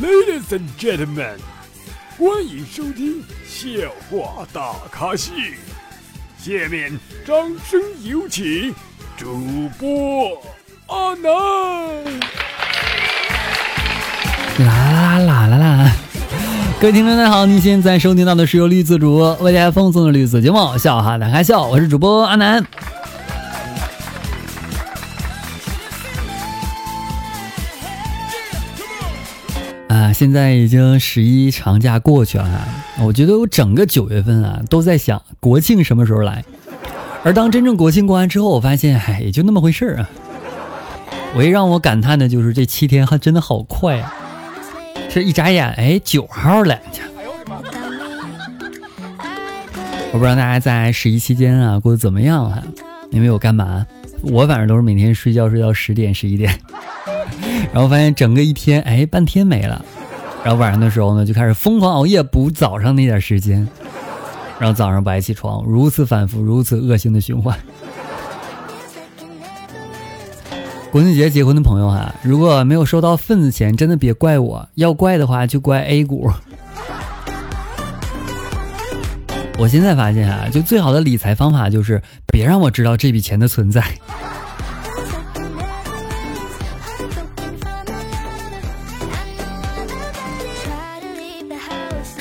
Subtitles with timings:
[0.00, 1.36] Ladies and gentlemen，
[2.18, 3.70] 欢迎收听笑
[4.10, 5.32] 话大咖秀。
[6.38, 7.36] 下面掌
[7.68, 8.74] 声有请
[9.18, 10.40] 主播
[10.86, 11.30] 阿南。
[14.58, 15.92] 啦啦啦啦啦！
[16.80, 22.64] 各位听众大家好，您现在收听到的是由绿色主播为大家奉送的绿色节目《笑哈大开笑》，我是主播阿南。
[29.92, 32.66] 啊，现在已经十一长假过去了，
[33.02, 36.42] 我觉得我整个九月份啊都在想国庆什么时候来。
[37.22, 40.08] 而当真正国庆过完之后，我发现，哎，也就那么回事儿啊。
[41.36, 44.14] 唯一让我感叹的就是这七天还真的好快啊！
[45.10, 46.78] 这一眨眼，哎，九号了。
[50.14, 52.62] 我不知道大家在十一期间啊过得怎么样哈？
[53.10, 53.86] 你们有干嘛？
[54.22, 56.58] 我反正都是每天睡觉睡到十点十一点，
[57.72, 59.82] 然后发现整个一天，哎，半天没了。
[60.44, 63.66] 然后晚上的时候呢，就开始疯狂熬夜补早上那点时间，
[64.58, 67.56] 然后早上不爱起床，如此反复，如此恶性的循环。
[70.90, 76.30] 国庆节结婚的朋友哈，如果没有收到份子钱，真的别怪我，要怪的话就怪 A 股。
[79.58, 83.82] 我现在发现啊，就最好的理财方法就是别让我知道这笔钱的存在。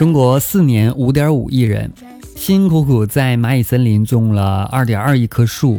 [0.02, 1.91] 中国四年五点五亿人，
[2.35, 5.77] 辛辛苦苦在蚂蚁森林种了二点二亿棵树。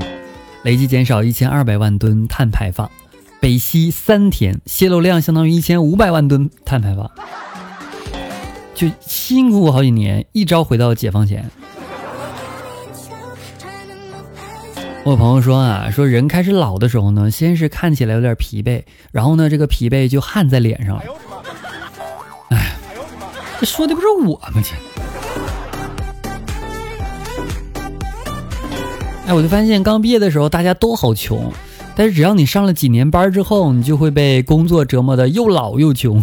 [0.63, 2.89] 累计减少一千二百万吨碳排放，
[3.41, 7.11] 北溪三天泄漏量相当于一千五百万吨碳排放，
[8.77, 11.45] 就辛苦好几年，一朝回到解放前。
[15.03, 21.03] 我朋友说啊，说人开始老的时候呢，先是看起来有点疲惫，然后呢，这个疲惫就汗在脸上了。
[22.51, 22.77] 哎，
[23.65, 24.63] 说的不是我吗？
[24.63, 24.71] 这。
[29.27, 31.53] 哎，我就发现刚毕业的时候大家都好穷，
[31.95, 36.23] 但是只要你上了几年班之后，你就会被工作折磨的又老又穷。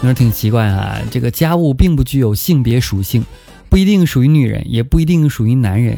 [0.00, 3.24] 你说挺奇怪啊，这个家务并不具有性别属性，
[3.70, 5.96] 不一定属于女人，也不一定属于男人，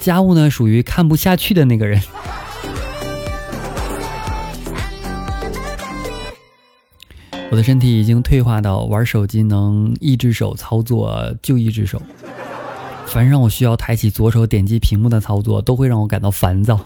[0.00, 2.00] 家务呢属于看不下去的那个人。
[7.52, 12.00] 我的身体已经退化到玩手机能一只手操作就一只手，
[13.04, 16.80] 凡让我需要抬起左手点击屏幕的操作，都会让我感到烦躁。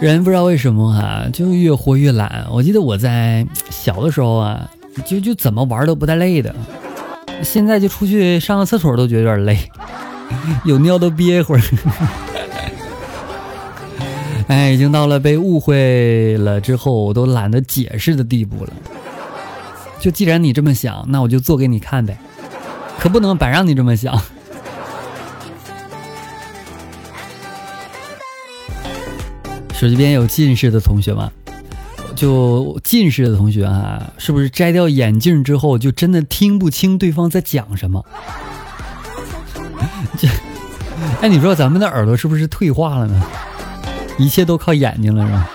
[0.00, 2.46] 人不知道为什么哈，就越活越懒。
[2.48, 4.70] 我记得我在小的时候啊，
[5.04, 6.54] 就就怎么玩都不带累的，
[7.42, 9.58] 现在就出去上个厕所都觉得有点累，
[10.64, 11.62] 有尿都憋一会儿。
[14.50, 18.72] 哎，已经到了被误会了之后我都懒得解释的地步了。
[20.00, 22.18] 就既然你这么想，那我就做给你看呗，
[22.98, 24.20] 可不能白让你这么想。
[29.72, 31.30] 手机边有近视的同学吗？
[32.16, 38.04] 就近视的同学啊，是不是摘掉眼镜之后就真的听不清对方在讲什么？
[40.18, 40.26] 这，
[41.22, 43.22] 哎，你说咱们的耳朵是不是退化了呢？
[44.20, 45.50] 一切都靠眼睛了，是吧？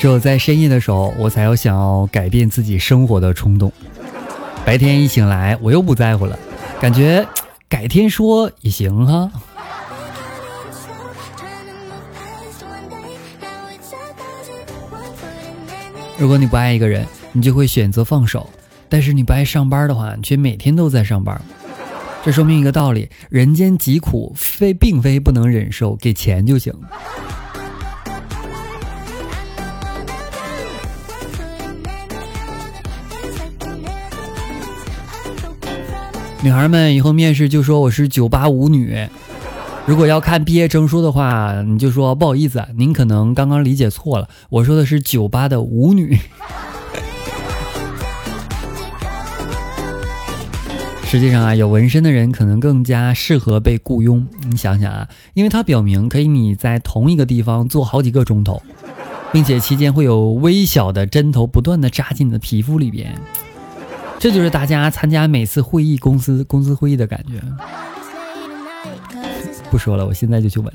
[0.00, 3.72] 只有在深夜的时候，我才有想要改变自己生活的冲动。
[4.64, 6.36] 白天一醒来，我又不在乎了，
[6.80, 7.24] 感觉
[7.68, 9.30] 改天说也行哈。
[16.16, 18.50] 如果你不爱一个人，你就会选择放手。
[18.88, 21.40] 但是你不爱上班的话，你却每天都在上班，
[22.24, 26.72] 这说明一个道理：人间疾苦非并非不能忍受，给钱就行。
[36.40, 39.08] 女孩们以后面试就说我是九八五女，
[39.86, 46.16] 如果要看毕业证书的话，你就说不好意思，您可能刚刚理解错了，我说的是九八的舞女。
[51.10, 54.28] 实际上啊，有纹身的人可能更加适合被雇佣。
[54.46, 58.62] 你想想啊，因为它表明可以你在同一个地方做好几个钟头，
[59.32, 63.18] 并且期间会有微小的针头不断的扎进你的皮肤里边。
[64.18, 67.40] 这就是大家参加每次会议公司公司会议的感觉。
[69.70, 70.70] 不说了，我现在就去纹。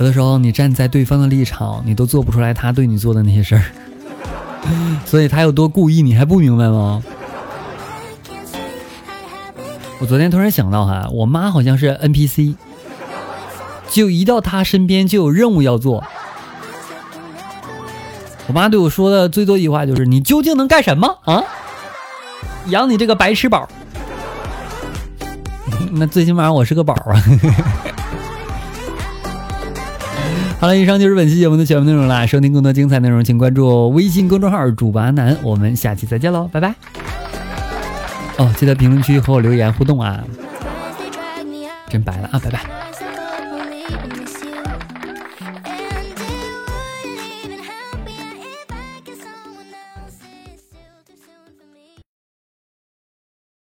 [0.00, 3.62] 有的时候，你站在对方的立场，你都做不出来他对你做的那些事儿。
[5.06, 7.02] 所以他有多故意，你还不明白吗？
[10.00, 12.56] 我昨天突然想到哈，我妈好像是 NPC，
[13.88, 16.02] 就一到她身边就有任务要做。
[18.48, 21.44] 我妈对我说的最多一句话就是：“你究竟能干什么啊？
[22.66, 23.68] 养你这个白痴宝。
[25.94, 27.22] ”那最起码我是个宝啊。
[30.62, 32.24] 好了，以上就是本期节目的全部内容啦。
[32.24, 35.36] 收听更多精彩内容，请关注微信公众号“主播阿南”。
[35.42, 36.72] 我们下期再见喽，拜拜。
[38.38, 40.22] 哦，记得评论区和我留言互动啊！
[41.88, 42.60] 真白了啊，拜拜。